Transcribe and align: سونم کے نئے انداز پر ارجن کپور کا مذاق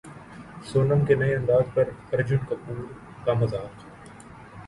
سونم 0.63 1.03
کے 1.05 1.15
نئے 1.15 1.35
انداز 1.35 1.65
پر 1.73 1.89
ارجن 2.13 2.37
کپور 2.49 2.81
کا 3.25 3.33
مذاق 3.33 3.85